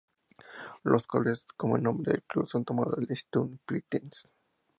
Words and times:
Los 0.81 1.05
colores, 1.05 1.45
como 1.55 1.75
el 1.75 1.83
nombre 1.83 2.13
del 2.13 2.23
club, 2.23 2.47
son 2.49 2.65
tomados 2.65 2.95
del 2.97 3.15
stud 3.15 3.57
Platense. 3.67 4.27